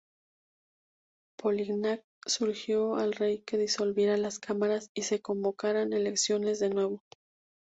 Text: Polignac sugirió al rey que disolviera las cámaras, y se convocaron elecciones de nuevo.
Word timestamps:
Polignac 1.37 2.03
sugirió 2.25 2.95
al 2.95 3.13
rey 3.13 3.43
que 3.43 3.59
disolviera 3.59 4.17
las 4.17 4.39
cámaras, 4.39 4.89
y 4.95 5.03
se 5.03 5.21
convocaron 5.21 5.93
elecciones 5.93 6.57
de 6.57 6.71
nuevo. 6.71 7.03